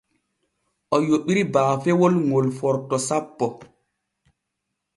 O 0.95 0.97
yoɓiri 1.07 1.43
baafewol 1.53 2.13
ŋol 2.27 2.47
Forto 2.57 2.97
sappo. 3.07 3.45